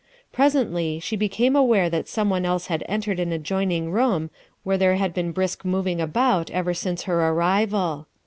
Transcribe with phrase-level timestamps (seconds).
[0.33, 4.31] Presently she became aware that some one else had entered an adjoining room
[4.63, 8.07] where there had been brisk moving about ever since her arrival.